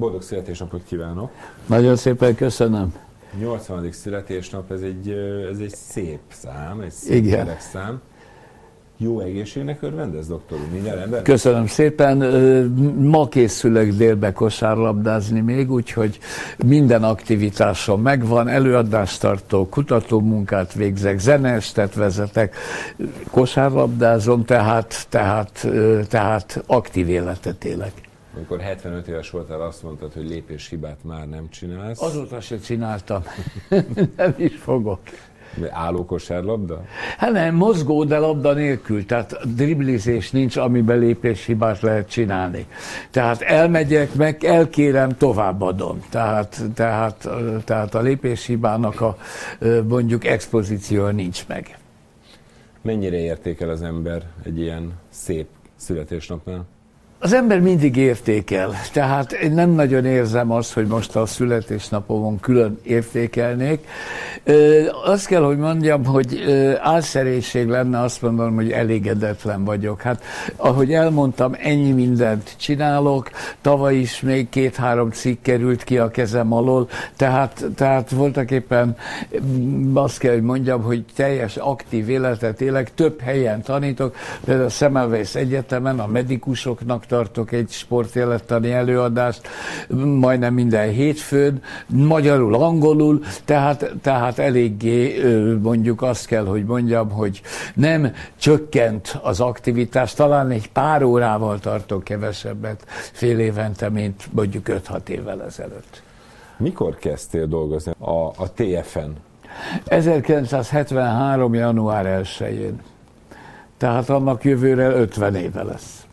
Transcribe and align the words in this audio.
Boldog 0.00 0.22
születésnapot 0.22 0.82
kívánok! 0.84 1.30
Nagyon 1.66 1.96
szépen 1.96 2.34
köszönöm. 2.34 2.94
80. 3.38 3.92
születésnap, 3.92 4.70
ez 4.70 4.80
egy, 4.80 5.08
ez 5.52 5.58
egy 5.58 5.74
szép 5.74 6.20
szám, 6.28 6.80
egy 6.80 6.90
szép 6.90 7.24
Igen. 7.24 7.48
szám. 7.72 8.00
Jó 8.96 9.20
egészségnek 9.20 9.82
örvendez, 9.82 10.28
doktor 10.28 10.58
úr? 10.58 10.68
Minden 10.72 10.94
rendben? 10.94 11.22
Köszönöm 11.22 11.66
szépen. 11.66 12.16
Ma 12.98 13.28
készülök 13.28 13.92
délbe 13.92 14.32
kosárlabdázni 14.32 15.40
még, 15.40 15.70
úgyhogy 15.72 16.18
minden 16.66 17.04
aktivitásom 17.04 18.02
megvan, 18.02 18.48
előadást 18.48 19.20
tartok, 19.20 19.70
kutatómunkát 19.70 20.72
végzek, 20.72 21.18
zeneestet 21.18 21.94
vezetek, 21.94 22.56
kosárlabdázom, 23.30 24.44
tehát, 24.44 25.06
tehát, 25.08 25.66
tehát 26.08 26.62
aktív 26.66 27.08
életet 27.08 27.64
élek. 27.64 27.92
Amikor 28.36 28.60
75 28.60 29.08
éves 29.08 29.30
voltál, 29.30 29.60
azt 29.60 29.82
mondtad, 29.82 30.12
hogy 30.12 30.28
lépéshibát 30.28 30.98
már 31.04 31.28
nem 31.28 31.48
csinálsz. 31.48 32.02
Azóta 32.02 32.40
se 32.40 32.58
csináltam. 32.58 33.22
nem 34.16 34.34
is 34.36 34.56
fogok. 34.56 35.00
Álló 35.70 36.04
kosárlabda? 36.04 36.84
Hát 37.18 37.32
nem, 37.32 37.54
mozgó, 37.54 38.04
de 38.04 38.18
labda 38.18 38.52
nélkül. 38.52 39.06
Tehát 39.06 39.54
driblizés 39.54 40.30
nincs, 40.30 40.56
amiben 40.56 40.98
lépéshibát 40.98 41.80
lehet 41.80 42.08
csinálni. 42.08 42.66
Tehát 43.10 43.40
elmegyek, 43.40 44.14
meg 44.14 44.44
elkérem, 44.44 45.16
továbbadom. 45.16 46.04
Tehát, 46.10 46.62
tehát, 46.74 47.28
tehát 47.64 47.94
a 47.94 48.00
lépéshibának 48.00 49.00
a 49.00 49.16
mondjuk 49.88 50.24
expozíciója 50.24 51.10
nincs 51.10 51.46
meg. 51.46 51.78
Mennyire 52.82 53.16
értékel 53.16 53.68
az 53.68 53.82
ember 53.82 54.26
egy 54.44 54.58
ilyen 54.58 54.92
szép 55.08 55.46
születésnapnál? 55.76 56.64
Az 57.22 57.32
ember 57.32 57.60
mindig 57.60 57.96
értékel, 57.96 58.70
tehát 58.92 59.32
én 59.32 59.52
nem 59.52 59.70
nagyon 59.70 60.04
érzem 60.04 60.50
azt, 60.50 60.72
hogy 60.72 60.86
most 60.86 61.16
a 61.16 61.26
születésnapomon 61.26 62.40
külön 62.40 62.78
értékelnék. 62.82 63.86
Azt 65.04 65.26
kell, 65.26 65.42
hogy 65.42 65.56
mondjam, 65.56 66.04
hogy 66.04 66.44
álszerénység 66.80 67.68
lenne 67.68 68.00
azt 68.00 68.22
mondanom, 68.22 68.54
hogy 68.54 68.70
elégedetlen 68.70 69.64
vagyok. 69.64 70.00
Hát 70.00 70.22
ahogy 70.56 70.92
elmondtam, 70.92 71.56
ennyi 71.58 71.92
mindent 71.92 72.54
csinálok, 72.56 73.30
tavaly 73.60 73.96
is 73.96 74.20
még 74.20 74.48
két-három 74.48 75.10
cikk 75.10 75.42
került 75.42 75.84
ki 75.84 75.98
a 75.98 76.10
kezem 76.10 76.52
alól, 76.52 76.88
tehát, 77.16 77.64
tehát 77.76 78.10
voltak 78.10 78.50
éppen 78.50 78.96
azt 79.94 80.18
kell, 80.18 80.32
hogy 80.32 80.42
mondjam, 80.42 80.82
hogy 80.82 81.04
teljes 81.14 81.56
aktív 81.56 82.08
életet 82.08 82.60
élek, 82.60 82.94
több 82.94 83.20
helyen 83.20 83.62
tanítok, 83.62 84.14
például 84.44 84.66
a 84.66 84.70
Semmelweis 84.70 85.34
Egyetemen 85.34 85.98
a 86.00 86.06
medikusoknak 86.06 87.08
tartok 87.10 87.52
egy 87.52 87.70
sportjelettani 87.70 88.72
előadást, 88.72 89.48
majdnem 90.04 90.54
minden 90.54 90.90
hétfőn, 90.90 91.62
magyarul, 91.86 92.54
angolul, 92.54 93.20
tehát, 93.44 93.92
tehát 94.02 94.38
eléggé 94.38 95.22
mondjuk 95.62 96.02
azt 96.02 96.26
kell, 96.26 96.44
hogy 96.44 96.64
mondjam, 96.64 97.10
hogy 97.10 97.40
nem 97.74 98.12
csökkent 98.36 99.18
az 99.22 99.40
aktivitás, 99.40 100.14
talán 100.14 100.50
egy 100.50 100.70
pár 100.70 101.02
órával 101.02 101.58
tartok 101.58 102.04
kevesebbet 102.04 102.84
fél 103.12 103.38
évente, 103.38 103.88
mint 103.88 104.28
mondjuk 104.32 104.66
5-6 104.68 105.08
évvel 105.08 105.42
ezelőtt. 105.42 106.02
Mikor 106.56 106.96
kezdtél 106.96 107.46
dolgozni 107.46 107.92
a, 107.98 108.26
a 108.26 108.52
TFN? 108.54 109.10
1973. 109.84 111.54
január 111.54 112.22
1-én. 112.24 112.80
Tehát 113.76 114.08
annak 114.08 114.44
jövőre 114.44 114.88
50 114.88 115.34
éve 115.34 115.62
lesz. 115.62 116.04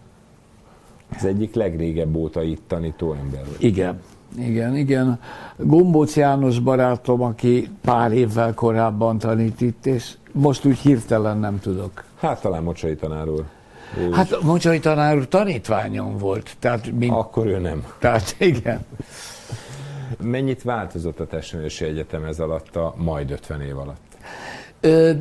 Az 1.16 1.26
egyik 1.26 1.54
legrégebb 1.54 2.16
óta 2.16 2.44
itt 2.44 2.62
tanító 2.68 3.14
ember. 3.14 3.42
Igen, 3.58 4.02
igen, 4.38 4.76
igen. 4.76 5.20
Gombóc 5.58 6.16
János 6.16 6.60
barátom, 6.60 7.22
aki 7.22 7.70
pár 7.82 8.12
évvel 8.12 8.54
korábban 8.54 9.18
tanít 9.18 9.62
itt, 9.62 9.86
és 9.86 10.14
most 10.32 10.66
úgy 10.66 10.78
hirtelen 10.78 11.38
nem 11.38 11.60
tudok. 11.60 12.04
Hát 12.20 12.42
talán 12.42 12.64
Mocsai 12.64 12.96
tanár 12.96 13.30
úr. 13.30 13.44
Ő 13.98 14.12
hát 14.12 14.42
Mocsai 14.42 14.80
tanár 14.80 15.16
úr 15.16 15.28
tanítványom 15.28 16.18
volt. 16.18 16.56
Tehát 16.60 16.92
mint... 16.92 17.14
Akkor 17.14 17.46
ő 17.46 17.58
nem. 17.58 17.84
Tehát 18.00 18.36
igen. 18.40 18.86
Mennyit 20.22 20.64
változott 20.64 21.20
a 21.20 21.28
Testnevelési 21.28 21.86
Egyetem 21.86 22.24
ez 22.24 22.40
alatt 22.40 22.76
a 22.76 22.94
majd 22.98 23.32
50 23.32 23.62
év 23.62 23.78
alatt? 23.78 24.17
Ö, 24.80 25.12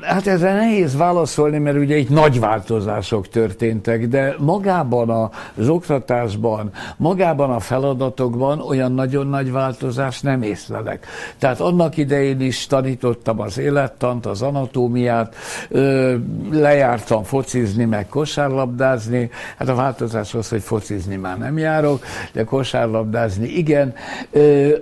Hát 0.00 0.26
ezzel 0.26 0.56
nehéz 0.56 0.96
válaszolni, 0.96 1.58
mert 1.58 1.76
ugye 1.76 1.96
itt 1.96 2.08
nagy 2.08 2.40
változások 2.40 3.28
történtek, 3.28 4.08
de 4.08 4.34
magában 4.38 5.30
az 5.56 5.68
oktatásban, 5.68 6.70
magában 6.96 7.50
a 7.50 7.60
feladatokban 7.60 8.60
olyan 8.60 8.92
nagyon 8.92 9.26
nagy 9.26 9.52
változás 9.52 10.20
nem 10.20 10.42
észlelek. 10.42 11.06
Tehát 11.38 11.60
annak 11.60 11.96
idején 11.96 12.40
is 12.40 12.66
tanítottam 12.66 13.40
az 13.40 13.58
élettant, 13.58 14.26
az 14.26 14.42
anatómiát, 14.42 15.34
lejártam 16.50 17.22
focizni, 17.22 17.84
meg 17.84 18.08
kosárlabdázni. 18.08 19.30
Hát 19.58 19.68
a 19.68 19.74
változás 19.74 20.34
az, 20.34 20.48
hogy 20.48 20.62
focizni 20.62 21.16
már 21.16 21.38
nem 21.38 21.58
járok, 21.58 22.04
de 22.32 22.44
kosárlabdázni 22.44 23.48
igen. 23.48 23.94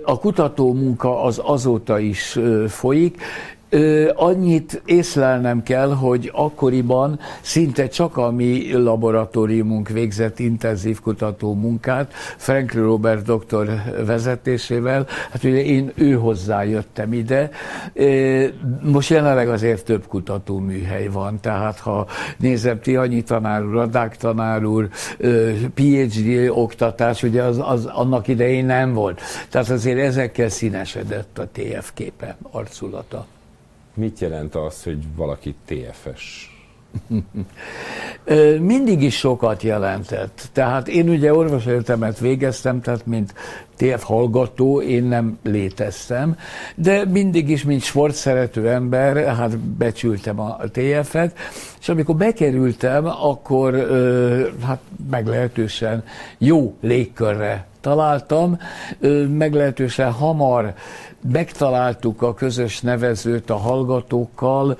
A 0.03 0.19
kutató 0.19 0.73
munka 0.73 1.23
az 1.23 1.41
azóta 1.43 1.99
is 1.99 2.39
folyik, 2.67 3.21
Ö, 3.73 4.11
annyit 4.15 4.81
észlelnem 4.85 5.63
kell, 5.63 5.93
hogy 5.93 6.31
akkoriban 6.33 7.19
szinte 7.41 7.87
csak 7.87 8.17
a 8.17 8.31
mi 8.31 8.73
laboratóriumunk 8.73 9.89
végzett 9.89 10.39
intenzív 10.39 10.99
kutató 10.99 11.53
munkát, 11.53 12.13
Frank 12.37 12.73
Robert 12.73 13.25
doktor 13.25 13.69
vezetésével, 14.05 15.07
hát 15.31 15.43
ugye 15.43 15.63
én 15.63 15.91
ő 15.95 16.13
hozzájöttem 16.13 17.13
ide. 17.13 17.49
Ö, 17.93 18.45
most 18.81 19.09
jelenleg 19.09 19.49
azért 19.49 19.85
több 19.85 20.07
kutató 20.07 20.59
műhely 20.59 21.07
van, 21.07 21.39
tehát 21.39 21.79
ha 21.79 22.07
nézem 22.37 22.79
Tihanyi 22.79 23.21
tanár 23.21 23.65
úr, 23.65 23.73
Radák 23.73 24.17
tanár 24.17 24.65
úr, 24.65 24.89
PhD 25.73 26.49
oktatás, 26.49 27.23
ugye 27.23 27.43
az, 27.43 27.59
az 27.61 27.85
annak 27.85 28.27
idején 28.27 28.65
nem 28.65 28.93
volt. 28.93 29.21
Tehát 29.49 29.69
azért 29.69 29.99
ezekkel 29.99 30.49
színesedett 30.49 31.39
a 31.39 31.47
TF 31.51 31.91
képe, 31.93 32.37
arculata. 32.51 33.25
Mit 33.93 34.19
jelent 34.19 34.55
az, 34.55 34.83
hogy 34.83 35.03
valaki 35.15 35.55
TFS? 35.65 36.51
Mindig 38.59 39.01
is 39.03 39.17
sokat 39.17 39.63
jelentett. 39.63 40.49
Tehát 40.53 40.87
én 40.87 41.09
ugye 41.09 41.33
orvosegyetemet 41.33 42.19
végeztem, 42.19 42.81
tehát 42.81 43.05
mint 43.05 43.33
TF 43.77 44.03
hallgató 44.03 44.81
én 44.81 45.03
nem 45.03 45.37
léteztem, 45.43 46.37
de 46.75 47.05
mindig 47.05 47.49
is, 47.49 47.63
mint 47.63 47.81
sportszerető 47.81 48.69
ember, 48.69 49.35
hát 49.35 49.57
becsültem 49.57 50.39
a 50.39 50.57
TF-et, 50.71 51.37
és 51.83 51.89
amikor 51.89 52.15
bekerültem, 52.15 53.05
akkor 53.05 53.73
hát 54.65 54.81
meglehetősen 55.09 56.03
jó 56.37 56.75
légkörre 56.81 57.65
találtam, 57.81 58.57
meglehetősen 59.27 60.11
hamar 60.11 60.73
megtaláltuk 61.31 62.21
a 62.21 62.33
közös 62.33 62.81
nevezőt 62.81 63.49
a 63.49 63.55
hallgatókkal. 63.55 64.77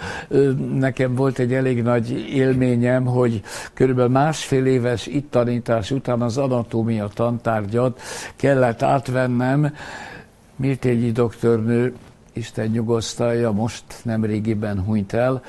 Nekem 0.74 1.16
volt 1.16 1.40
egy 1.40 1.54
elég 1.54 1.82
nagy 1.82 2.12
élményem, 2.34 3.06
hogy 3.06 3.42
körülbelül 3.74 4.12
másfél 4.12 4.66
éves 4.66 5.08
itt 5.08 5.32
tanítás 5.32 5.92
után 5.92 6.22
az 6.22 6.38
anatómia 6.38 7.10
tantárgyat 7.14 8.02
kellett 8.36 8.82
átvennem. 8.82 9.74
Mirtényi 10.56 11.12
doktornő 11.12 11.94
Isten 12.34 12.68
nyugosztalja, 12.68 13.52
most 13.52 13.84
nem 14.04 14.26
régiben 14.26 14.84
hunyt 14.84 15.14
el, 15.14 15.42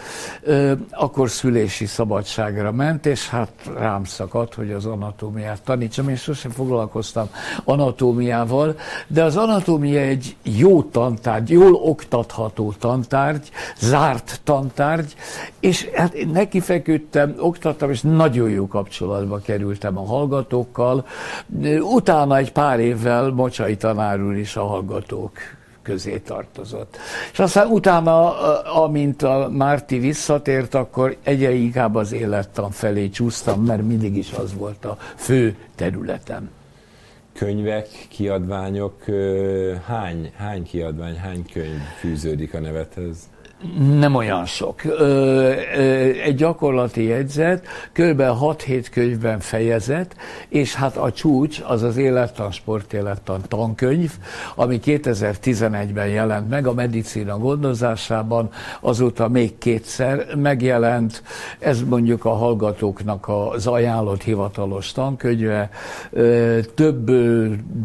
akkor 0.91 1.31
szülési 1.31 1.87
szabadságra 1.87 2.73
ment, 2.73 3.07
és 3.07 3.29
hát 3.29 3.51
rám 3.77 4.05
szakadt, 4.05 4.55
hogy 4.55 4.71
az 4.71 4.87
anatómiát 4.87 5.63
tanítsam. 5.63 6.09
Én 6.09 6.17
sosem 6.17 6.51
foglalkoztam 6.51 7.29
anatómiával, 7.65 8.77
de 9.07 9.23
az 9.23 9.37
anatómia 9.37 10.01
egy 10.01 10.37
jó 10.43 10.83
tantárgy, 10.83 11.51
jól 11.51 11.75
oktatható 11.75 12.73
tantárgy, 12.79 13.51
zárt 13.79 14.41
tantárgy, 14.45 15.15
és 15.61 15.89
hát 15.95 16.15
neki 16.33 16.61
feküdtem, 16.61 17.35
oktattam, 17.39 17.91
és 17.91 18.01
nagyon 18.01 18.51
jó 18.51 18.67
kapcsolatba 18.67 19.39
kerültem 19.39 19.99
a 19.99 20.07
hallgatókkal. 20.07 21.07
Utána 21.81 22.37
egy 22.37 22.53
pár 22.53 22.81
évvel 22.81 23.31
Mocsai 23.31 23.77
tanár 23.77 24.23
úr 24.23 24.37
is 24.37 24.57
a 24.57 24.67
hallgatók 24.67 25.33
közé 25.85 26.19
tartozott. 26.19 26.97
És 27.33 27.39
aztán 27.39 27.67
utána, 27.67 28.39
amint 28.63 29.23
a 29.23 29.49
Márti 29.51 29.99
visszatért, 29.99 30.75
akkor 30.75 31.17
egyre 31.23 31.53
inkább 31.53 31.95
az 31.95 32.13
élettan 32.13 32.71
felé 32.71 33.09
csúsztam, 33.09 33.65
mert 33.65 33.83
mindig 33.83 34.17
is 34.17 34.33
az 34.33 34.55
volt 34.55 34.85
a 34.85 34.97
fő 35.17 35.57
területem. 35.75 36.51
Könyvek, 37.33 37.89
kiadványok, 38.09 39.05
hány, 39.87 40.33
hány 40.37 40.63
kiadvány, 40.63 41.17
hány 41.17 41.45
könyv 41.53 41.81
fűződik 41.99 42.55
a 42.55 42.61
nevethez? 42.61 43.17
Nem 43.99 44.15
olyan 44.15 44.45
sok. 44.45 44.85
Egy 46.25 46.35
gyakorlati 46.35 47.05
jegyzet, 47.05 47.67
kb. 47.93 48.23
6-7 48.23 48.87
könyvben 48.91 49.41
fejezet, 49.41 50.17
és 50.49 50.75
hát 50.75 50.97
a 50.97 51.13
csúcs 51.13 51.63
az 51.67 51.83
az 51.83 51.97
élettan, 51.97 52.51
sportélettan 52.51 53.41
tankönyv, 53.49 54.13
ami 54.55 54.81
2011-ben 54.85 56.07
jelent 56.07 56.49
meg 56.49 56.67
a 56.67 56.75
medicína 56.75 57.39
gondozásában, 57.39 58.51
azóta 58.81 59.29
még 59.29 59.59
kétszer 59.59 60.27
megjelent. 60.37 61.23
Ez 61.59 61.83
mondjuk 61.83 62.25
a 62.25 62.33
hallgatóknak 62.33 63.31
az 63.53 63.67
ajánlott 63.67 64.23
hivatalos 64.23 64.93
tankönyve. 64.93 65.71
Több 66.75 67.11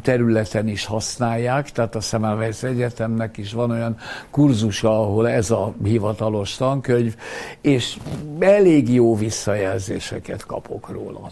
területen 0.02 0.68
is 0.68 0.86
használják, 0.86 1.72
tehát 1.72 1.96
a 1.96 2.00
Semmelweis 2.00 2.64
Egyetemnek 2.64 3.38
is 3.38 3.54
van 3.54 3.72
olyan 3.72 3.98
kurzusa, 4.30 5.02
ahol 5.02 5.30
ez 5.30 5.52
a 5.52 5.69
hivatalos 5.84 6.56
tankönyv, 6.56 7.16
és 7.62 7.98
elég 8.40 8.94
jó 8.94 9.16
visszajelzéseket 9.16 10.46
kapok 10.46 10.90
róla. 10.90 11.32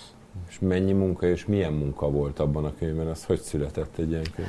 És 0.49 0.59
mennyi 0.59 0.93
munka 0.93 1.27
és 1.27 1.45
milyen 1.45 1.73
munka 1.73 2.09
volt 2.09 2.39
abban 2.39 2.65
a 2.65 2.73
könyvben? 2.79 3.07
Az 3.07 3.23
hogy 3.23 3.39
született 3.39 3.97
egy 3.97 4.09
ilyen 4.09 4.25
könyv? 4.35 4.47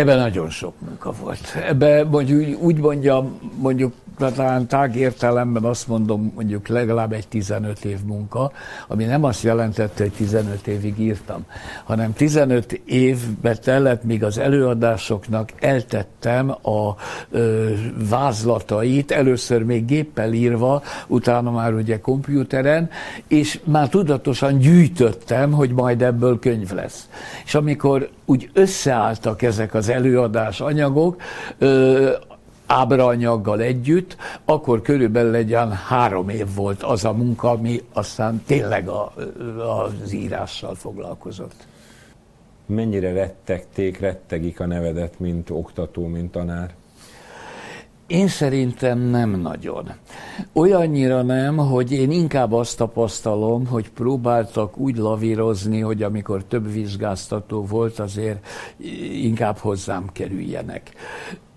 Ebben 0.00 0.18
nagyon 0.18 0.50
sok 0.50 0.74
munka 0.80 1.12
volt. 1.22 1.56
Ebben 1.66 2.06
mondjuk, 2.06 2.62
úgy 2.62 2.78
mondjam, 2.78 3.38
mondjuk 3.58 3.92
talán 4.28 4.66
tág 4.66 4.96
értelemben 4.96 5.64
azt 5.64 5.88
mondom, 5.88 6.32
mondjuk 6.34 6.68
legalább 6.68 7.12
egy 7.12 7.28
15 7.28 7.84
év 7.84 7.98
munka, 8.04 8.52
ami 8.88 9.04
nem 9.04 9.24
azt 9.24 9.42
jelentette, 9.42 10.02
hogy 10.02 10.12
15 10.12 10.66
évig 10.66 10.98
írtam, 10.98 11.44
hanem 11.84 12.12
15 12.12 12.80
évbe 12.84 13.56
tellett, 13.56 14.04
míg 14.04 14.24
az 14.24 14.38
előadásoknak 14.38 15.50
eltettem 15.60 16.50
a 16.50 16.94
ö, 17.30 17.70
vázlatait, 18.08 19.10
először 19.10 19.62
még 19.62 19.84
géppel 19.84 20.32
írva, 20.32 20.82
utána 21.06 21.50
már 21.50 21.74
ugye 21.74 22.00
komputeren, 22.00 22.90
és 23.28 23.60
már 23.64 23.88
tudatosan 23.88 24.58
gyűjtöttem, 24.58 25.52
hogy 25.52 25.70
majd 25.70 26.02
ebből 26.02 26.38
könyv 26.38 26.72
lesz. 26.72 27.08
És 27.44 27.54
amikor 27.54 28.08
úgy 28.30 28.50
összeálltak 28.52 29.42
ezek 29.42 29.74
az 29.74 29.88
előadás 29.88 30.60
anyagok, 30.60 31.22
ábraanyaggal 32.66 33.60
együtt, 33.60 34.16
akkor 34.44 34.82
körülbelül 34.82 35.34
egy 35.34 35.50
olyan 35.50 35.72
három 35.72 36.28
év 36.28 36.54
volt 36.54 36.82
az 36.82 37.04
a 37.04 37.12
munka, 37.12 37.50
ami 37.50 37.82
aztán 37.92 38.42
tényleg 38.46 38.88
a, 38.88 39.12
az 40.04 40.12
írással 40.12 40.74
foglalkozott. 40.74 41.66
Mennyire 42.66 43.12
rettegték, 43.12 43.98
rettegik 43.98 44.60
a 44.60 44.66
nevedet, 44.66 45.18
mint 45.18 45.50
oktató, 45.50 46.06
mint 46.06 46.32
tanár? 46.32 46.74
Én 48.10 48.28
szerintem 48.28 48.98
nem 48.98 49.40
nagyon. 49.40 49.90
Olyannyira 50.52 51.22
nem, 51.22 51.56
hogy 51.56 51.92
én 51.92 52.10
inkább 52.10 52.52
azt 52.52 52.76
tapasztalom, 52.76 53.66
hogy 53.66 53.90
próbáltak 53.90 54.78
úgy 54.78 54.96
lavírozni, 54.96 55.80
hogy 55.80 56.02
amikor 56.02 56.44
több 56.44 56.72
vizsgáztató 56.72 57.66
volt, 57.66 57.98
azért 57.98 58.46
inkább 59.12 59.56
hozzám 59.56 60.08
kerüljenek. 60.12 60.90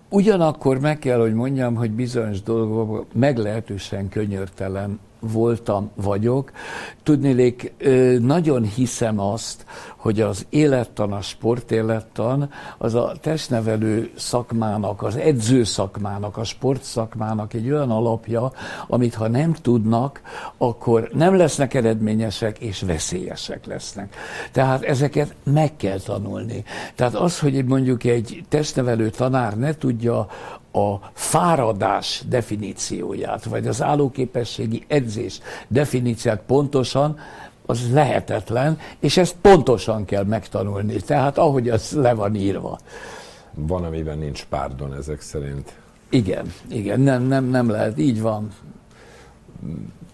Ugyanakkor 0.09 0.79
meg 0.79 1.00
kell, 1.00 1.19
hogy 1.19 1.33
mondjam, 1.33 1.75
hogy 1.75 1.91
bizonyos 1.91 2.41
dolgok 2.41 3.05
meglehetősen 3.13 4.09
könyörtelen 4.09 5.00
voltam, 5.31 5.92
vagyok. 5.96 6.52
Tudnélék, 7.04 7.74
nagyon 8.20 8.64
hiszem 8.64 9.20
azt, 9.20 9.66
hogy 9.98 10.22
az 10.22 10.46
élettan, 10.50 11.14
a 11.14 11.22
sportélettan, 11.22 12.50
az 12.78 12.96
a 12.96 13.14
testnevelő 13.22 14.12
szakmának, 14.16 15.02
az 15.02 15.16
edző 15.16 15.64
szakmának, 15.64 16.38
a 16.38 16.44
sportszakmának 16.44 17.54
egy 17.54 17.72
olyan 17.72 17.92
alapja, 17.92 18.52
amit 18.88 19.14
ha 19.14 19.28
nem 19.28 19.54
tudnak, 19.54 20.22
akkor 20.58 21.10
nem 21.14 21.36
lesznek 21.36 21.74
eredményesek, 21.74 22.60
és 22.60 22.81
veszélyesek 22.81 23.66
lesznek. 23.66 24.16
Tehát 24.52 24.84
ezeket 24.84 25.36
meg 25.44 25.75
kell 25.75 26.00
tanulni. 26.00 26.64
Tehát 26.96 27.16
az, 27.16 27.40
hogy 27.40 27.66
mondjuk 27.66 28.04
egy 28.04 28.44
testnevelő 28.50 29.10
tanár 29.10 29.58
ne 29.58 29.75
tudja 29.75 30.28
a 30.74 31.10
fáradás 31.14 32.24
definícióját, 32.28 33.44
vagy 33.44 33.68
az 33.68 33.81
állóképességi 33.81 34.84
edzés 34.88 35.40
definícióját 35.68 36.42
pontosan, 36.46 37.20
az 37.66 37.92
lehetetlen, 37.92 38.80
és 39.00 39.18
ezt 39.18 39.36
pontosan 39.42 40.06
kell 40.06 40.24
megtanulni. 40.24 40.96
Tehát 40.96 41.38
ahogy 41.38 41.70
az 41.70 41.92
le 41.92 42.14
van 42.14 42.36
írva. 42.36 42.80
Van, 43.54 43.84
amiben 43.84 44.18
nincs 44.18 44.46
párdon 44.46 44.94
ezek 44.94 45.22
szerint. 45.22 45.74
Igen, 46.10 46.54
igen, 46.70 47.00
nem, 47.00 47.24
nem, 47.24 47.46
nem 47.46 47.70
lehet, 47.70 47.98
így 48.00 48.22
van 48.22 48.52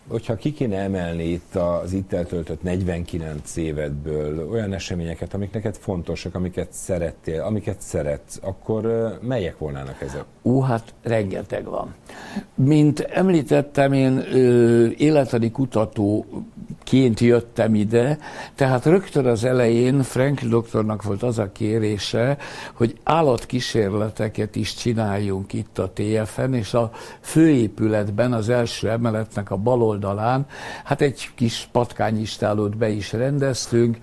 hogyha 0.09 0.35
ki 0.35 0.51
kéne 0.51 0.77
emelni 0.77 1.23
itt 1.23 1.55
az 1.55 1.93
itt 1.93 2.13
eltöltött 2.13 2.63
49 2.63 3.55
évedből 3.55 4.49
olyan 4.49 4.73
eseményeket, 4.73 5.33
amik 5.33 5.51
neked 5.53 5.75
fontosak, 5.75 6.35
amiket 6.35 6.67
szerettél, 6.71 7.41
amiket 7.41 7.81
szeretsz, 7.81 8.39
akkor 8.41 9.13
melyek 9.21 9.57
volnának 9.57 10.01
ezek? 10.01 10.23
Ó, 10.43 10.61
hát 10.61 10.93
rengeteg 11.03 11.65
van. 11.65 11.95
Mint 12.55 12.99
említettem, 12.99 13.93
én 13.93 14.17
ö, 14.17 14.87
életadi 14.97 15.51
kutatóként 16.89 17.19
jöttem 17.19 17.75
ide, 17.75 18.17
tehát 18.55 18.85
rögtön 18.85 19.25
az 19.25 19.43
elején 19.43 20.03
Frank 20.03 20.41
doktornak 20.41 21.03
volt 21.03 21.23
az 21.23 21.39
a 21.39 21.51
kérése, 21.51 22.37
hogy 22.73 22.95
állatkísérleteket 23.03 24.55
is 24.55 24.73
csináljunk 24.73 25.53
itt 25.53 25.79
a 25.79 25.91
TFN, 25.93 26.53
és 26.53 26.73
a 26.73 26.91
főépületben, 27.19 28.33
az 28.33 28.49
első 28.49 28.89
emeletnek 28.89 29.51
a 29.51 29.55
bal 29.55 29.81
oldalán, 29.81 30.45
hát 30.83 31.01
egy 31.01 31.29
kis 31.35 31.69
patkányistálót 31.71 32.77
be 32.77 32.89
is 32.89 33.13
rendeztünk, 33.13 33.97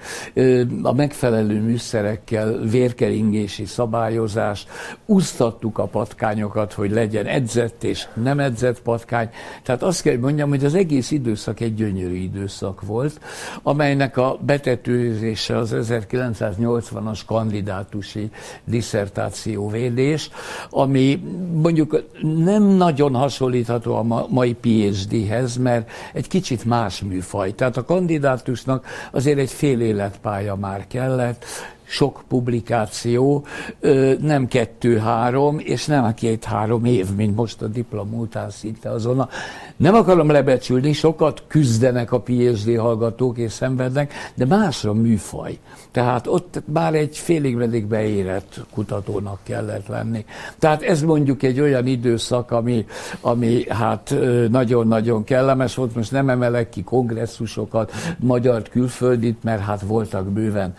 a 0.83 0.93
megfelelő 0.93 1.61
műszerekkel 1.61 2.59
vérkeringési 2.59 3.65
szabályozás, 3.65 4.67
úsztattuk 5.07 5.79
a 5.79 5.87
patkányokat, 5.87 6.73
hogy 6.73 6.91
legyen 6.91 7.27
edzett 7.27 7.85
és 7.85 8.07
nem 8.15 8.41
edzett 8.41 8.83
patkány. 8.83 9.31
Tehát 9.63 9.83
azt 9.83 10.03
kell, 10.03 10.19
mondjam, 10.19 10.49
hogy 10.49 10.65
az 10.65 10.75
egész 10.75 11.11
időszak 11.11 11.61
egy 11.61 11.75
gyönyörű 11.75 12.17
időszak 12.17 12.76
volt, 12.83 13.21
amelynek 13.63 14.17
a 14.17 14.39
betetőzése 14.41 15.57
az 15.57 15.75
1980-as 15.77 17.21
kandidátusi 17.27 18.31
diszertációvédés, 18.65 20.31
ami 20.71 21.23
mondjuk 21.53 22.03
nem 22.21 22.63
nagyon 22.63 23.15
hasonlítható 23.15 23.95
a 23.95 24.27
mai 24.29 24.55
PhD-hez, 24.55 25.57
mert 25.57 25.91
egy 26.13 26.29
kicsit 26.29 26.65
más 26.65 27.01
műfaj. 27.01 27.55
Tehát 27.55 27.77
a 27.77 27.85
kandidátusnak 27.85 28.87
azért 29.11 29.39
egy 29.39 29.51
fél 29.51 29.81
életpálya 29.81 30.55
már 30.55 30.87
kellett, 30.87 31.45
sok 31.89 32.23
publikáció, 32.29 33.47
nem 34.21 34.47
kettő-három, 34.47 35.59
és 35.59 35.87
nem 35.87 36.05
a 36.05 36.13
két-három 36.13 36.85
év, 36.85 37.07
mint 37.17 37.37
most 37.37 37.63
a 37.63 37.67
diploma 37.67 38.17
után 38.17 38.51
szinte 38.51 38.91
azonnal. 38.91 39.31
Nem 39.77 39.95
akarom 39.95 40.31
lebecsülni, 40.31 40.93
sokat 40.93 41.43
küzdenek 41.47 42.13
a 42.13 42.21
PhD 42.21 42.79
hallgatók 42.79 43.39
és 43.39 43.53
szenvednek, 43.53 44.13
de 44.35 44.47
másra 44.47 44.93
műfaj. 44.93 45.59
Tehát 45.91 46.27
ott 46.27 46.63
már 46.73 46.95
egy 46.95 47.17
félig 47.17 47.57
meddig 47.57 47.87
beérett 47.87 48.61
kutatónak 48.75 49.39
kellett 49.43 49.87
lenni. 49.87 50.25
Tehát 50.59 50.83
ez 50.83 51.03
mondjuk 51.03 51.43
egy 51.43 51.61
olyan 51.61 51.87
időszak, 51.87 52.51
ami, 52.51 52.87
ami 53.21 53.65
hát 53.69 54.15
nagyon-nagyon 54.51 55.25
kellemes 55.25 55.75
volt. 55.75 55.95
Most 55.95 56.13
nem 56.13 56.29
emelek 56.29 56.69
ki 56.69 56.83
kongresszusokat, 56.83 57.93
magyar 58.19 58.63
külföldit, 58.63 59.43
mert 59.43 59.63
hát 59.63 59.81
voltak 59.81 60.29
bőven. 60.29 60.75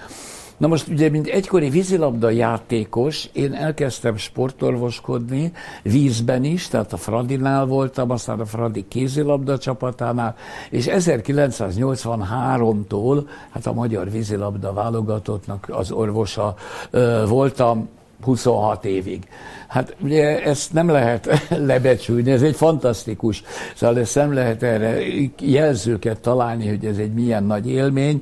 Na 0.58 0.68
most 0.68 0.88
ugye, 0.88 1.10
mint 1.10 1.28
egykori 1.28 1.70
vízilabda 1.70 2.30
játékos, 2.30 3.30
én 3.34 3.54
elkezdtem 3.54 4.18
sportorvoskodni, 4.18 5.52
vízben 5.84 6.44
is, 6.44 6.68
tehát 6.68 6.94
a 6.94 6.98
Fradinál 6.98 7.66
voltam, 7.66 8.12
aztán 8.12 8.40
a 8.40 8.46
Fradi 8.46 8.86
kézilabda 8.88 9.58
csapatánál, 9.58 10.36
és 10.70 10.88
1983-tól, 10.90 13.24
hát 13.50 13.66
a 13.66 13.74
magyar 13.74 14.12
vízilabda 14.12 14.74
válogatottnak 14.74 15.68
az 15.72 15.92
orvosa 15.92 16.56
ö, 16.90 17.24
voltam, 17.28 17.90
26 18.24 18.86
évig. 18.86 19.28
Hát 19.68 19.96
ugye 20.02 20.44
ezt 20.44 20.74
nem 20.74 20.90
lehet 20.90 21.48
lebecsülni, 21.72 22.32
ez 22.32 22.42
egy 22.42 22.56
fantasztikus, 22.56 23.44
szóval 23.76 24.00
ezt 24.00 24.16
nem 24.16 24.34
lehet 24.34 24.64
erre 24.64 24.98
jelzőket 25.40 26.20
találni, 26.20 26.68
hogy 26.68 26.86
ez 26.86 26.98
egy 26.98 27.14
milyen 27.14 27.44
nagy 27.44 27.70
élmény 27.70 28.22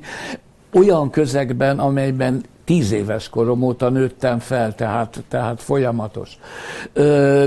olyan 0.72 1.10
közegben, 1.10 1.78
amelyben 1.78 2.44
tíz 2.66 2.92
éves 2.92 3.28
korom 3.28 3.62
óta 3.62 3.88
nőttem 3.88 4.38
fel, 4.38 4.74
tehát, 4.74 5.24
tehát 5.28 5.62
folyamatos. 5.62 6.38
Ö, 6.92 7.44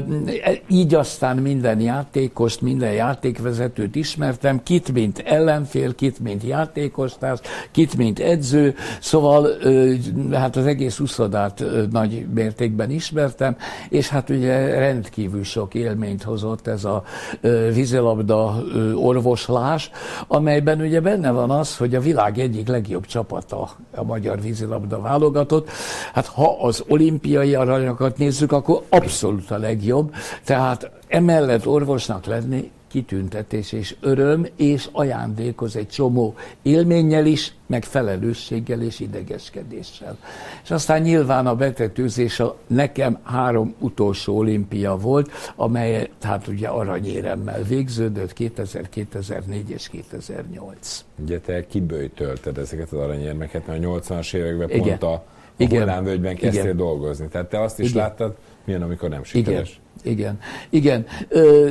így 0.68 0.96
aztán 0.96 1.38
minden 1.38 1.80
játékost, 1.80 2.62
minden 2.62 2.92
játékvezetőt 2.92 3.96
ismertem, 3.96 4.64
kit 4.64 4.92
mint 4.92 5.20
ellenfél, 5.20 5.96
kit 5.96 6.20
mint 6.20 6.44
játékostárs, 6.44 7.40
kit 7.72 7.98
mint 7.98 8.20
edző, 8.20 8.76
szóval 9.02 9.46
ö, 9.46 9.94
hát 10.32 10.56
az 10.56 10.66
egész 10.66 11.00
uszodát 11.00 11.62
ö, 11.62 11.84
nagy 11.92 12.28
mértékben 12.34 12.92
ismertem, 12.92 13.58
és 13.90 14.10
hát 14.10 14.30
ugye 14.30 14.80
rendkívül 14.80 15.44
sok 15.44 15.74
élményt 15.74 16.24
hozott 16.24 16.68
ez 16.68 16.84
a 16.84 17.04
ö, 17.42 17.72
vízilabda 17.74 18.64
ö, 18.74 18.94
orvoslás, 18.94 19.92
amelyben 20.28 20.82
ugye 20.82 21.02
benne 21.02 21.32
van 21.32 21.52
az, 21.52 21.78
hogy 21.78 21.96
a 21.96 22.00
világ 22.00 22.38
egyik 22.38 22.68
legjobb 22.68 23.06
csapata 23.06 23.70
a 23.96 24.04
magyar 24.04 24.42
vízilabda 24.42 25.08
válogatott. 25.10 25.70
Hát 26.13 26.25
ha 26.25 26.58
az 26.62 26.84
olimpiai 26.88 27.56
aranyokat 27.56 28.18
nézzük, 28.18 28.51
akkor 28.51 28.84
abszolút 28.89 29.51
a 29.51 29.58
legjobb. 29.58 30.13
Tehát 30.44 30.92
emellett 31.08 31.68
orvosnak 31.68 32.25
lenni 32.25 32.72
kitüntetés 32.89 33.72
és 33.72 33.96
öröm, 34.01 34.46
és 34.55 34.89
ajándékoz 34.91 35.75
egy 35.75 35.88
csomó 35.88 36.36
élménnyel 36.62 37.25
is, 37.25 37.53
meg 37.65 37.84
felelősséggel 37.84 38.81
és 38.81 39.00
idegeskedéssel. 39.00 40.17
És 40.63 40.72
aztán 40.72 41.01
nyilván 41.01 41.48
a 41.48 41.55
betetőzés 41.55 42.39
a 42.39 42.58
nekem 42.67 43.19
három 43.24 43.75
utolsó 43.79 44.38
olimpia 44.38 44.98
volt, 44.98 45.31
amely 45.55 46.10
hát 46.22 46.48
ugye 46.48 46.67
aranyéremmel 46.67 47.63
végződött 47.63 48.34
2000, 48.34 48.89
2004 48.89 49.69
és 49.69 49.89
2008. 49.89 51.05
Ugye 51.24 51.39
te 51.39 51.67
kibőjtölted 51.67 52.58
ezeket 52.58 52.91
az 52.91 53.00
aranyérmeket, 53.00 53.67
mert 53.67 53.86
a 53.86 53.88
80-as 53.88 54.34
években 54.34 54.69
Igen. 54.69 54.81
pont 54.81 55.03
a, 55.03 55.25
a 55.58 55.67
hullámvölgyben 55.67 56.36
kezdtél 56.36 56.63
Igen. 56.63 56.77
dolgozni. 56.77 57.27
Tehát 57.27 57.50
te 57.50 57.62
azt 57.62 57.79
is 57.79 57.89
Igen. 57.89 58.01
láttad, 58.01 58.36
milyen, 58.63 58.81
amikor 58.81 59.10
nem 59.10 59.24
sikeres. 59.24 59.69
Igen. 59.69 59.88
Igen, 60.03 60.39
igen. 60.70 61.06
Ö, 61.27 61.70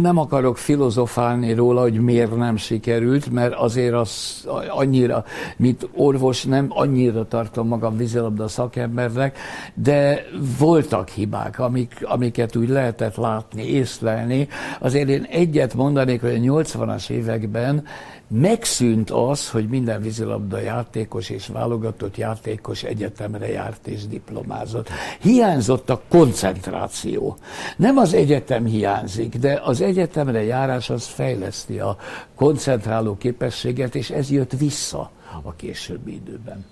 nem 0.00 0.18
akarok 0.18 0.58
filozofálni 0.58 1.54
róla, 1.54 1.80
hogy 1.80 2.00
miért 2.00 2.36
nem 2.36 2.56
sikerült, 2.56 3.30
mert 3.30 3.54
azért 3.54 3.94
az 3.94 4.44
annyira, 4.68 5.24
mint 5.56 5.88
orvos 5.94 6.44
nem 6.44 6.66
annyira 6.68 7.28
tartom 7.28 7.68
magam 7.68 7.96
vízilabda 7.96 8.48
szakembernek, 8.48 9.38
de 9.74 10.24
voltak 10.58 11.08
hibák, 11.08 11.58
amik, 11.58 11.94
amiket 12.02 12.56
úgy 12.56 12.68
lehetett 12.68 13.16
látni, 13.16 13.62
észlelni. 13.62 14.48
Azért 14.80 15.08
én 15.08 15.26
egyet 15.30 15.74
mondanék, 15.74 16.20
hogy 16.20 16.34
a 16.34 16.52
80-as 16.52 17.10
években 17.10 17.84
megszűnt 18.32 19.10
az, 19.10 19.50
hogy 19.50 19.68
minden 19.68 20.02
vízilabda 20.02 20.58
játékos 20.58 21.30
és 21.30 21.46
válogatott 21.46 22.16
játékos 22.16 22.82
egyetemre 22.82 23.48
járt 23.48 23.86
és 23.86 24.06
diplomázott. 24.06 24.88
Hiányzott 25.20 25.90
a 25.90 26.02
koncentráció. 26.08 27.36
Nem 27.76 27.96
az 27.96 28.14
egyetem 28.14 28.64
hiányzik, 28.64 29.36
de 29.36 29.60
az 29.64 29.80
egyetemre 29.80 30.42
járás 30.42 30.90
az 30.90 31.06
fejleszti 31.06 31.78
a 31.78 31.96
koncentráló 32.34 33.16
képességet, 33.16 33.94
és 33.94 34.10
ez 34.10 34.30
jött 34.30 34.52
vissza 34.52 35.10
a 35.42 35.54
későbbi 35.54 36.14
időben. 36.14 36.64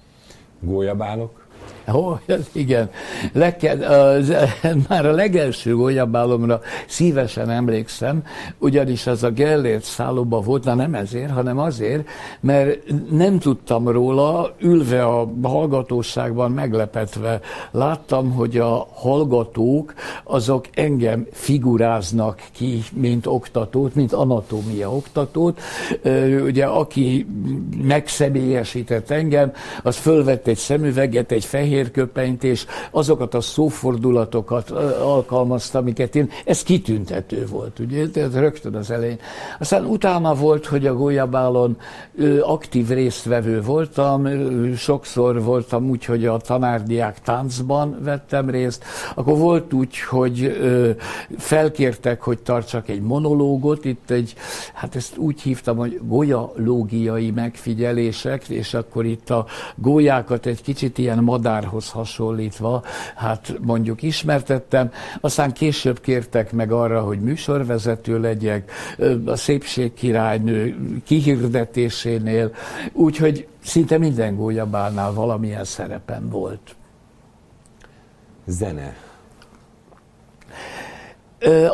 Gólyabálok? 0.60 1.48
Ó, 1.94 2.18
igen. 2.52 2.90
Leked, 3.32 3.82
az, 3.82 4.32
már 4.88 5.06
a 5.06 5.12
legelső 5.12 5.74
golyabálomra 5.74 6.60
szívesen 6.86 7.50
emlékszem, 7.50 8.22
ugyanis 8.58 9.06
az 9.06 9.22
a 9.22 9.30
Gellért 9.30 9.84
szállóba 9.84 10.40
volt, 10.40 10.64
na 10.64 10.74
nem 10.74 10.94
ezért, 10.94 11.30
hanem 11.30 11.58
azért, 11.58 12.08
mert 12.40 12.78
nem 13.10 13.38
tudtam 13.38 13.88
róla, 13.88 14.54
ülve 14.58 15.04
a 15.04 15.30
hallgatóságban 15.42 16.50
meglepetve 16.50 17.40
láttam, 17.70 18.30
hogy 18.30 18.58
a 18.58 18.88
hallgatók 18.94 19.94
azok 20.24 20.64
engem 20.74 21.26
figuráznak 21.32 22.42
ki, 22.52 22.82
mint 22.92 23.26
oktatót, 23.26 23.94
mint 23.94 24.12
anatómia 24.12 24.94
oktatót. 24.94 25.60
Ugye 26.44 26.64
aki 26.64 27.26
megszemélyesített 27.82 29.10
engem, 29.10 29.52
az 29.82 29.96
fölvett 29.96 30.46
egy 30.46 30.56
szemüveget, 30.56 31.32
egy 31.32 31.44
fehér 31.50 31.90
köpenyt, 31.90 32.44
és 32.44 32.66
azokat 32.90 33.34
a 33.34 33.40
szófordulatokat 33.40 34.70
alkalmazta, 35.00 35.78
amiket 35.78 36.16
én, 36.16 36.30
ez 36.44 36.62
kitüntető 36.62 37.46
volt, 37.46 37.78
ugye, 37.78 38.08
tehát 38.08 38.34
rögtön 38.34 38.74
az 38.74 38.90
elején. 38.90 39.18
Aztán 39.58 39.84
utána 39.84 40.34
volt, 40.34 40.66
hogy 40.66 40.86
a 40.86 40.94
Gólyabálon 40.94 41.76
aktív 42.42 42.88
résztvevő 42.88 43.62
voltam, 43.62 44.28
sokszor 44.76 45.42
voltam 45.42 45.90
úgy, 45.90 46.04
hogy 46.04 46.26
a 46.26 46.36
tanárdiák 46.36 47.20
táncban 47.20 47.98
vettem 48.02 48.50
részt, 48.50 48.84
akkor 49.14 49.38
volt 49.38 49.72
úgy, 49.72 49.98
hogy 49.98 50.58
felkértek, 51.38 52.22
hogy 52.22 52.38
tartsak 52.38 52.88
egy 52.88 53.02
monológot, 53.02 53.84
itt 53.84 54.10
egy, 54.10 54.34
hát 54.74 54.96
ezt 54.96 55.16
úgy 55.16 55.40
hívtam, 55.40 55.76
hogy 55.76 56.00
golyalógiai 56.02 57.30
megfigyelések, 57.30 58.48
és 58.48 58.74
akkor 58.74 59.04
itt 59.04 59.30
a 59.30 59.46
gólyákat 59.74 60.46
egy 60.46 60.62
kicsit 60.62 60.98
ilyen 60.98 61.18
madárhoz 61.40 61.90
hasonlítva, 61.90 62.82
hát 63.16 63.54
mondjuk 63.60 64.02
ismertettem, 64.02 64.92
aztán 65.20 65.52
később 65.52 66.00
kértek 66.00 66.52
meg 66.52 66.72
arra, 66.72 67.00
hogy 67.00 67.20
műsorvezető 67.20 68.20
legyek, 68.20 68.70
a 69.26 69.36
szépségkirálynő 69.36 70.76
kihirdetésénél, 71.04 72.54
úgyhogy 72.92 73.48
szinte 73.64 73.98
minden 73.98 74.36
gólyabálnál 74.36 75.12
valamilyen 75.12 75.64
szerepem 75.64 76.28
volt. 76.28 76.74
Zene. 78.46 79.09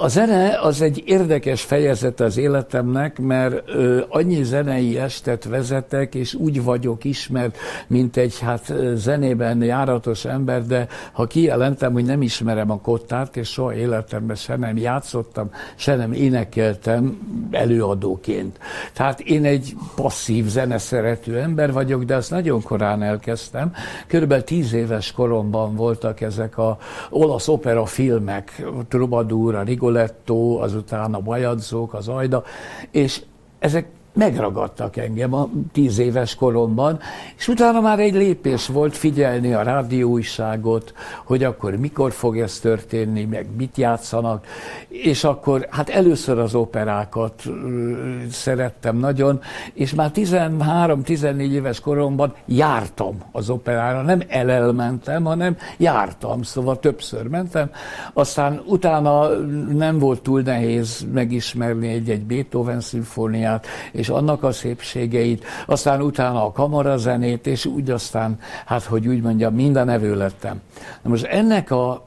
A 0.00 0.08
zene 0.08 0.58
az 0.60 0.80
egy 0.80 1.02
érdekes 1.06 1.62
fejezet 1.62 2.20
az 2.20 2.36
életemnek, 2.36 3.18
mert 3.18 3.70
annyi 4.08 4.42
zenei 4.42 4.98
estet 4.98 5.44
vezetek, 5.44 6.14
és 6.14 6.34
úgy 6.34 6.64
vagyok 6.64 7.04
ismert, 7.04 7.56
mint 7.86 8.16
egy 8.16 8.38
hát 8.38 8.72
zenében 8.94 9.62
járatos 9.62 10.24
ember, 10.24 10.66
de 10.66 10.86
ha 11.12 11.26
kijelentem, 11.26 11.92
hogy 11.92 12.04
nem 12.04 12.22
ismerem 12.22 12.70
a 12.70 12.80
kottát, 12.80 13.36
és 13.36 13.48
soha 13.48 13.74
életemben 13.74 14.36
se 14.36 14.56
nem 14.56 14.76
játszottam, 14.76 15.50
se 15.76 15.96
nem 15.96 16.12
énekeltem 16.12 17.18
előadóként. 17.50 18.58
Tehát 18.92 19.20
én 19.20 19.44
egy 19.44 19.76
passzív 19.94 20.46
zeneszerető 20.46 21.38
ember 21.38 21.72
vagyok, 21.72 22.04
de 22.04 22.14
azt 22.14 22.30
nagyon 22.30 22.62
korán 22.62 23.02
elkezdtem. 23.02 23.72
Körülbelül 24.06 24.44
tíz 24.44 24.72
éves 24.72 25.12
koromban 25.12 25.74
voltak 25.74 26.20
ezek 26.20 26.58
a 26.58 26.78
olasz 27.10 27.48
opera 27.48 27.86
filmek, 27.86 28.62
Troubadour, 28.88 29.54
Rigoletto, 29.64 30.60
azután 30.60 31.14
a 31.14 31.20
Bajadzók, 31.20 31.94
az 31.94 32.08
Ajda, 32.08 32.44
és 32.90 33.22
ezek 33.58 33.88
megragadtak 34.16 34.96
engem 34.96 35.34
a 35.34 35.48
tíz 35.72 35.98
éves 35.98 36.34
koromban, 36.34 36.98
és 37.36 37.48
utána 37.48 37.80
már 37.80 37.98
egy 37.98 38.14
lépés 38.14 38.66
volt 38.66 38.96
figyelni 38.96 39.52
a 39.52 39.62
rádióújságot, 39.62 40.92
hogy 41.24 41.44
akkor 41.44 41.76
mikor 41.76 42.12
fog 42.12 42.38
ez 42.38 42.58
történni, 42.58 43.24
meg 43.24 43.46
mit 43.56 43.76
játszanak, 43.76 44.46
és 44.88 45.24
akkor 45.24 45.66
hát 45.70 45.88
először 45.88 46.38
az 46.38 46.54
operákat 46.54 47.42
szerettem 48.30 48.96
nagyon, 48.96 49.40
és 49.72 49.94
már 49.94 50.10
13-14 50.14 51.50
éves 51.50 51.80
koromban 51.80 52.34
jártam 52.46 53.18
az 53.32 53.50
operára, 53.50 54.02
nem 54.02 54.22
elelmentem, 54.28 55.24
hanem 55.24 55.56
jártam, 55.76 56.42
szóval 56.42 56.78
többször 56.78 57.26
mentem, 57.26 57.70
aztán 58.12 58.62
utána 58.66 59.28
nem 59.72 59.98
volt 59.98 60.22
túl 60.22 60.40
nehéz 60.40 61.06
megismerni 61.12 61.88
egy-egy 61.88 62.24
Beethoven 62.24 62.80
szimfóniát, 62.80 63.66
és 63.92 64.05
és 64.06 64.12
annak 64.12 64.42
a 64.42 64.52
szépségeit, 64.52 65.44
aztán 65.66 66.02
utána 66.02 66.44
a 66.44 66.52
kamarazenét, 66.52 67.46
és 67.46 67.64
úgy 67.64 67.90
aztán, 67.90 68.38
hát 68.66 68.82
hogy 68.82 69.06
úgy 69.06 69.22
mondjam, 69.22 69.54
minden 69.54 69.88
evő 69.88 70.16
lettem. 70.16 70.60
Na 71.02 71.10
most 71.10 71.24
ennek 71.24 71.70
a 71.70 72.04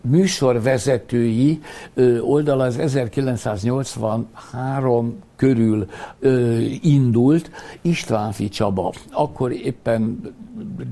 műsorvezetői 0.00 1.60
oldala 2.20 2.64
az 2.64 2.78
1983 2.78 5.22
körül 5.40 5.86
ö, 6.18 6.58
indult 6.82 7.50
Istvánfi 7.80 8.48
Csaba, 8.48 8.92
akkor 9.10 9.52
éppen 9.52 10.20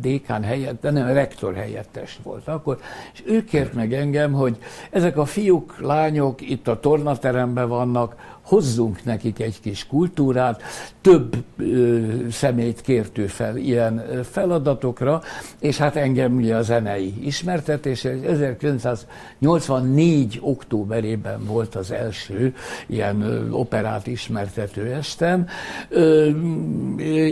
dékán 0.00 0.42
helyett, 0.42 0.82
nem, 0.82 1.06
rektor 1.06 1.54
helyettes 1.54 2.18
volt 2.22 2.48
akkor, 2.48 2.78
és 3.12 3.22
ő 3.26 3.44
kért 3.44 3.74
meg 3.74 3.92
engem, 3.92 4.32
hogy 4.32 4.56
ezek 4.90 5.16
a 5.16 5.24
fiúk, 5.24 5.80
lányok 5.80 6.50
itt 6.50 6.68
a 6.68 6.80
tornateremben 6.80 7.68
vannak, 7.68 8.16
hozzunk 8.48 9.04
nekik 9.04 9.40
egy 9.40 9.60
kis 9.60 9.86
kultúrát, 9.86 10.62
több 11.00 11.36
ö, 11.56 12.00
szemét 12.30 12.80
kértő 12.80 13.26
fel 13.26 13.56
ilyen 13.56 14.04
feladatokra, 14.30 15.22
és 15.60 15.76
hát 15.76 15.96
engem 15.96 16.36
ugye 16.36 16.56
a 16.56 16.62
zenei 16.62 17.26
ismertetés, 17.26 18.04
1984. 18.04 20.38
októberében 20.42 21.44
volt 21.44 21.74
az 21.74 21.90
első 21.90 22.54
ilyen 22.86 23.20
ö, 23.20 23.50
operát 23.50 24.06
ismer 24.06 24.37
ismertető 24.38 24.92
estem. 24.92 25.46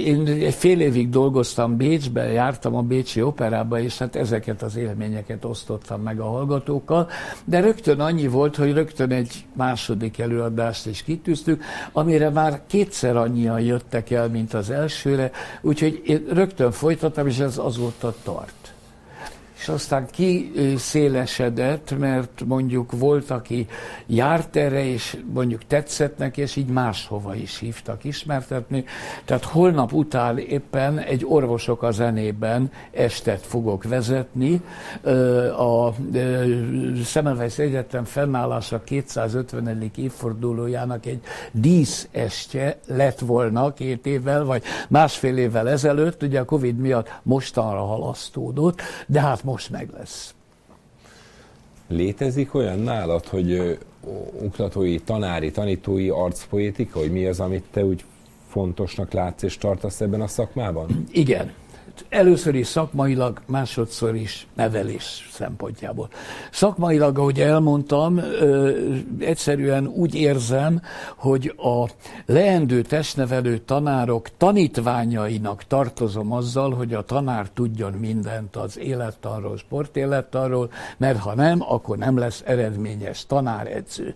Én 0.05 0.51
fél 0.51 0.81
évig 0.81 1.09
dolgoztam 1.09 1.77
Bécsben, 1.77 2.29
jártam 2.29 2.77
a 2.77 2.83
Bécsi 2.83 3.23
Operába, 3.23 3.81
és 3.81 3.99
hát 3.99 4.17
ezeket 4.17 4.63
az 4.63 4.77
élményeket 4.77 5.45
osztottam 5.45 6.03
meg 6.03 6.21
a 6.21 6.25
hallgatókkal, 6.25 7.09
de 7.45 7.61
rögtön 7.61 8.01
annyi 8.01 8.27
volt, 8.27 8.57
hogy 8.57 8.73
rögtön 8.73 9.11
egy 9.13 9.45
második 9.53 10.19
előadást 10.19 10.87
is 10.87 11.03
kitűztük, 11.03 11.63
amire 11.93 12.31
már 12.31 12.61
kétszer 12.67 13.17
annyian 13.17 13.61
jöttek 13.61 14.11
el, 14.11 14.29
mint 14.29 14.55
az 14.55 14.71
elsőre, 14.71 15.31
úgyhogy 15.61 16.03
én 16.05 16.25
rögtön 16.33 16.71
folytattam, 16.71 17.27
és 17.27 17.39
ez 17.39 17.59
azóta 17.59 18.15
tart 18.23 18.76
és 19.59 19.69
aztán 19.69 20.07
kiszélesedett, 20.11 21.99
mert 21.99 22.45
mondjuk 22.47 22.93
volt, 22.99 23.31
aki 23.31 23.67
járt 24.07 24.57
erre, 24.57 24.85
és 24.85 25.17
mondjuk 25.33 25.65
tetszett 25.67 26.19
neki, 26.19 26.41
és 26.41 26.57
így 26.57 26.67
máshova 26.67 27.35
is 27.35 27.59
hívtak 27.59 28.05
ismertetni. 28.05 28.85
Tehát 29.25 29.45
holnap 29.45 29.93
után 29.93 30.39
éppen 30.39 30.99
egy 30.99 31.25
orvosok 31.29 31.83
a 31.83 31.91
zenében 31.91 32.71
estet 32.91 33.41
fogok 33.41 33.85
vezetni. 33.85 34.61
A 35.59 35.93
Szemelweis 37.05 37.59
Egyetem 37.59 38.05
fennállása 38.05 38.81
250. 38.85 39.91
évfordulójának 39.97 41.07
egy 41.07 41.21
díszestje 41.53 42.79
lett 42.87 43.19
volna 43.19 43.73
két 43.73 44.07
évvel, 44.07 44.45
vagy 44.45 44.63
másfél 44.89 45.37
évvel 45.37 45.69
ezelőtt, 45.69 46.23
ugye 46.23 46.41
a 46.41 46.45
Covid 46.45 46.77
miatt 46.77 47.21
mostanra 47.23 47.85
halasztódott, 47.85 48.83
de 49.07 49.21
hát 49.21 49.45
most 49.45 49.56
meg 49.69 49.91
lesz. 49.97 50.35
Létezik 51.89 52.55
olyan 52.55 52.79
nálad, 52.79 53.27
hogy 53.27 53.79
oktatói, 54.43 54.99
tanári, 54.99 55.51
tanítói 55.51 56.09
arcpoétika, 56.09 56.99
hogy 56.99 57.13
mi 57.13 57.27
az, 57.27 57.41
amit 57.41 57.65
te 57.71 57.85
úgy 57.85 58.05
fontosnak 58.49 59.13
látsz 59.13 59.43
és 59.43 59.59
tartasz 59.59 60.01
ebben 60.01 60.21
a 60.21 60.27
szakmában? 60.27 61.05
Igen 61.11 61.53
először 62.09 62.55
is 62.55 62.67
szakmailag, 62.67 63.41
másodszor 63.47 64.15
is 64.15 64.47
nevelés 64.55 65.29
szempontjából. 65.33 66.09
Szakmailag, 66.51 67.19
ahogy 67.19 67.41
elmondtam, 67.41 68.21
egyszerűen 69.19 69.87
úgy 69.87 70.15
érzem, 70.15 70.83
hogy 71.17 71.55
a 71.57 71.91
leendő 72.27 72.83
testnevelő 72.83 73.59
tanárok 73.59 74.29
tanítványainak 74.37 75.65
tartozom 75.65 76.33
azzal, 76.33 76.71
hogy 76.71 76.95
a 76.95 77.03
tanár 77.03 77.49
tudjon 77.49 77.93
mindent 77.93 78.57
az 78.57 78.79
élettanról, 78.79 79.57
sportélettanról, 79.57 80.71
mert 80.97 81.19
ha 81.19 81.35
nem, 81.35 81.63
akkor 81.69 81.99
nem 81.99 82.19
lesz 82.19 82.43
eredményes 82.47 83.27
tanáredző. 83.27 84.15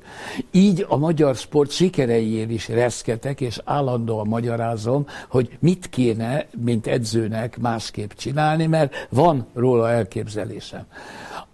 Így 0.51 0.87
a 0.89 0.97
magyar 0.97 1.37
sport 1.37 1.71
sikereiért 1.71 2.51
is 2.51 2.69
reszketek, 2.69 3.41
és 3.41 3.61
állandóan 3.65 4.27
magyarázom, 4.27 5.07
hogy 5.29 5.57
mit 5.59 5.89
kéne, 5.89 6.47
mint 6.65 6.87
edzőnek 6.87 7.59
másképp 7.71 8.11
csinálni, 8.13 8.67
mert 8.67 9.07
van 9.11 9.47
róla 9.55 9.91
elképzelésem. 9.91 10.87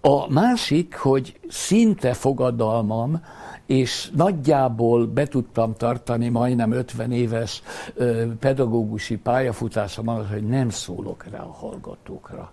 A 0.00 0.32
másik, 0.32 0.96
hogy 0.96 1.38
szinte 1.48 2.14
fogadalmam, 2.14 3.22
és 3.66 4.10
nagyjából 4.14 5.06
be 5.06 5.26
tudtam 5.26 5.74
tartani 5.76 6.28
majdnem 6.28 6.72
50 6.72 7.12
éves 7.12 7.62
pedagógusi 8.40 9.16
pályafutásom 9.16 10.08
alatt, 10.08 10.30
hogy 10.30 10.46
nem 10.46 10.70
szólok 10.70 11.24
rá 11.30 11.40
a 11.40 11.52
hallgatókra. 11.52 12.50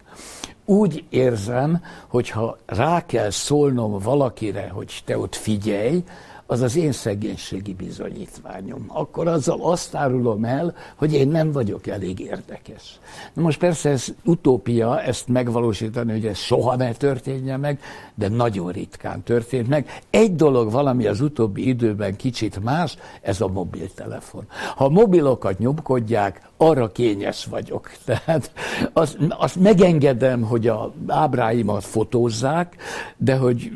Úgy 0.65 1.03
érzem, 1.09 1.83
hogy 2.07 2.29
ha 2.29 2.57
rá 2.65 3.05
kell 3.05 3.29
szólnom 3.29 3.99
valakire, 3.99 4.69
hogy 4.69 5.01
te 5.05 5.17
ott 5.17 5.35
figyelj, 5.35 6.03
az 6.45 6.61
az 6.61 6.75
én 6.75 6.91
szegénységi 6.91 7.73
bizonyítványom. 7.73 8.85
Akkor 8.87 9.27
azzal 9.27 9.59
azt 9.61 9.95
árulom 9.95 10.45
el, 10.45 10.75
hogy 10.95 11.13
én 11.13 11.27
nem 11.27 11.51
vagyok 11.51 11.87
elég 11.87 12.19
érdekes. 12.19 12.99
Na 13.33 13.41
most 13.41 13.59
persze 13.59 13.89
ez 13.89 14.07
utópia 14.25 15.01
ezt 15.01 15.27
megvalósítani, 15.27 16.11
hogy 16.11 16.25
ez 16.25 16.37
soha 16.37 16.75
ne 16.75 16.91
történjen 16.91 17.59
meg, 17.59 17.79
de 18.15 18.27
nagyon 18.27 18.71
ritkán 18.71 19.23
történt 19.23 19.67
meg. 19.67 20.01
Egy 20.09 20.35
dolog 20.35 20.71
valami 20.71 21.02
az 21.07 21.21
utóbbi 21.21 21.67
időben 21.67 22.15
kicsit 22.15 22.63
más, 22.63 22.97
ez 23.21 23.41
a 23.41 23.47
mobiltelefon. 23.47 24.45
Ha 24.75 24.89
mobilokat 24.89 25.59
nyomkodják, 25.59 26.41
arra 26.57 26.91
kényes 26.91 27.45
vagyok. 27.45 27.91
Tehát 28.05 28.51
azt, 28.93 29.17
azt 29.29 29.55
megengedem, 29.55 30.41
hogy 30.41 30.67
a 30.67 30.93
ábráimat 31.07 31.83
fotózzák, 31.83 32.75
de 33.17 33.35
hogy 33.35 33.71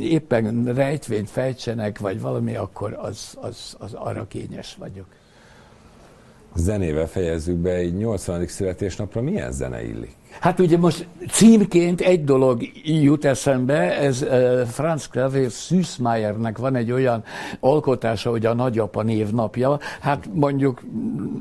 éppen 0.00 0.64
rejtvényt 0.64 1.30
fejtsenek, 1.30 1.98
vagy 1.98 2.20
valami, 2.20 2.56
akkor 2.56 2.98
az, 3.00 3.36
az, 3.40 3.76
az 3.78 3.92
arra 3.92 4.26
kényes 4.26 4.76
vagyok. 4.78 5.06
Zenével 6.54 7.06
fejezzük 7.06 7.56
be, 7.56 7.70
egy 7.70 7.96
80. 7.96 8.46
születésnapra 8.46 9.20
milyen 9.20 9.52
zene 9.52 9.84
illik? 9.84 10.16
Hát 10.40 10.60
ugye 10.60 10.78
most 10.78 11.06
címként 11.30 12.00
egy 12.00 12.24
dolog 12.24 12.62
jut 12.84 13.24
eszembe, 13.24 13.98
ez 13.98 14.26
Franz 14.70 15.08
Klavier 15.08 15.50
Süßmayernek 15.50 16.58
van 16.58 16.74
egy 16.74 16.92
olyan 16.92 17.24
alkotása, 17.60 18.30
hogy 18.30 18.46
a 18.46 18.54
nagyapa 18.54 19.02
névnapja, 19.02 19.78
hát 20.00 20.28
mondjuk, 20.32 20.82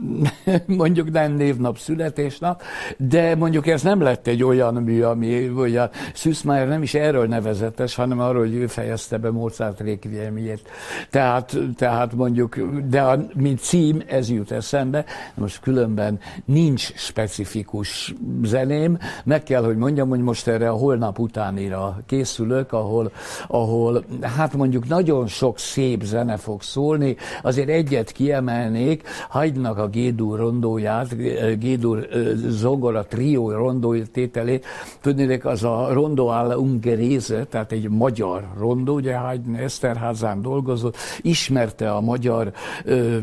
mondjuk 0.66 1.12
nem 1.12 1.34
névnap, 1.34 1.78
születésnap, 1.78 2.62
de 2.98 3.36
mondjuk 3.36 3.68
ez 3.68 3.82
nem 3.82 4.02
lett 4.02 4.28
egy 4.28 4.44
olyan 4.44 4.74
mű, 4.74 5.02
ami, 5.02 5.48
ugye 5.48 5.90
Süßmayer 6.14 6.68
nem 6.68 6.82
is 6.82 6.94
erről 6.94 7.26
nevezetes, 7.26 7.96
hanem 7.96 8.20
arról, 8.20 8.42
hogy 8.42 8.56
ő 8.56 8.68
fejezte 8.68 9.18
be 9.18 9.32
Mozart 9.32 9.80
rékviemjét. 9.80 10.70
Tehát, 11.10 11.58
tehát 11.78 12.14
mondjuk, 12.14 12.60
de 12.88 13.02
a, 13.02 13.26
mint 13.34 13.60
cím 13.60 14.02
ez 14.08 14.30
jut 14.30 14.52
eszembe, 14.52 15.06
most 15.34 15.60
különben 15.60 16.20
nincs 16.46 16.94
specifikus 16.96 18.14
zené, 18.44 18.85
szeretném. 18.86 18.98
Meg 19.24 19.44
kell, 19.44 19.64
hogy 19.64 19.78
mondjam, 19.78 20.10
hogy 20.10 20.20
most 20.20 20.48
erre 20.48 20.70
a 20.70 20.74
holnap 20.74 21.20
utánira 21.20 21.98
készülök, 22.06 22.74
ahol, 22.74 23.12
ahol 23.48 24.04
hát 24.22 24.54
mondjuk 24.54 24.88
nagyon 24.88 25.28
sok 25.28 25.60
szép 25.60 26.04
zene 26.04 26.38
fog 26.38 26.62
szólni. 26.62 27.16
Azért 27.42 27.70
egyet 27.70 28.12
kiemelnék, 28.12 29.08
hagynak 29.30 29.78
a 29.78 29.88
Gédur 29.88 30.40
rondóját, 30.40 31.16
Gédur 31.60 32.08
zongora 32.48 33.06
trió 33.06 33.52
rondó 33.52 33.96
tételét. 34.04 34.66
Tudnék, 35.02 35.46
az 35.46 35.64
a 35.64 35.90
rondó 35.94 36.30
áll 36.30 36.56
Ungeréze, 36.56 37.46
tehát 37.46 37.72
egy 37.72 37.90
magyar 37.90 38.48
rondó, 38.58 38.94
ugye 38.94 39.16
Haydn 39.16 39.56
Eszterházán 39.56 40.42
dolgozott, 40.42 40.98
ismerte 41.22 41.92
a 41.92 42.02
magyar 42.02 42.52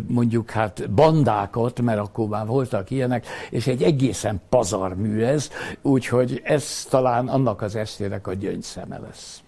mondjuk 0.06 0.50
hát 0.50 0.90
bandákat, 0.90 1.80
mert 1.80 1.98
akkor 1.98 2.28
már 2.28 2.46
voltak 2.46 2.90
ilyenek, 2.90 3.26
és 3.50 3.66
egy 3.66 3.82
egészen 3.82 4.40
pazar 4.48 4.94
mű 4.94 5.22
ez, 5.22 5.50
úgyhogy 5.82 6.40
ez 6.44 6.86
talán 6.90 7.28
annak 7.28 7.62
az 7.62 7.74
estének 7.74 8.26
a 8.26 8.34
gyöngyszeme 8.34 8.98
lesz. 8.98 9.42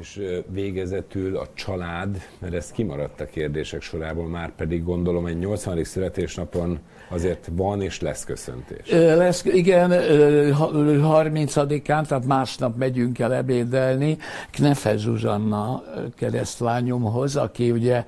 És 0.00 0.20
végezetül 0.48 1.36
a 1.36 1.46
család, 1.54 2.20
mert 2.38 2.54
ez 2.54 2.70
kimaradt 2.70 3.20
a 3.20 3.26
kérdések 3.26 3.82
sorából, 3.82 4.26
már 4.26 4.54
pedig 4.54 4.84
gondolom 4.84 5.26
egy 5.26 5.38
80. 5.38 5.84
születésnapon 5.84 6.78
azért 7.08 7.48
van 7.52 7.82
és 7.82 8.00
lesz 8.00 8.24
köszöntés. 8.24 8.90
Lesz, 8.90 9.44
igen, 9.44 9.90
30-án, 9.90 12.06
tehát 12.06 12.26
másnap 12.26 12.76
megyünk 12.76 13.18
el 13.18 13.34
ebédelni 13.34 14.18
Knefe 14.50 14.96
Zsuzsanna 14.96 15.82
keresztlányomhoz, 16.16 17.36
aki 17.36 17.70
ugye 17.70 18.04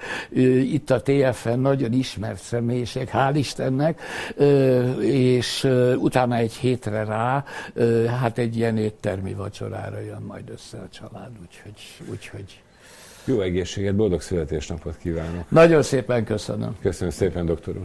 itt 0.61 0.91
a 0.91 1.03
TFN 1.03 1.59
nagyon 1.59 1.93
ismert 1.93 2.41
személyiség, 2.41 3.09
hál' 3.13 3.35
Istennek, 3.35 4.01
és 5.01 5.69
utána 5.97 6.37
egy 6.37 6.55
hétre 6.55 7.05
rá, 7.05 7.45
hát 8.21 8.39
egy 8.39 8.57
ilyen 8.57 8.77
éttermi 8.77 9.35
vacsorára 9.35 10.01
jön 10.01 10.23
majd 10.27 10.51
össze 10.51 10.79
a 10.79 10.89
család, 10.89 11.31
úgyhogy, 11.77 12.11
úgyhogy 12.11 12.61
jó 13.25 13.41
egészséget, 13.41 13.95
boldog 13.95 14.21
születésnapot 14.21 14.97
kívánok! 14.99 15.51
Nagyon 15.51 15.83
szépen 15.83 16.25
köszönöm. 16.25 16.77
Köszönöm 16.81 17.11
szépen, 17.11 17.47
doktor 17.47 17.77
úr! 17.77 17.85